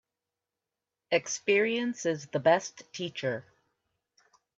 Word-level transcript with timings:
Experience 1.11 2.07
is 2.07 2.25
the 2.25 2.39
best 2.39 2.91
teacher. 2.91 3.45